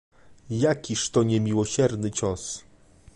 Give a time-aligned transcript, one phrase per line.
[0.49, 2.63] "jakiż to niemiłosierny cios!.."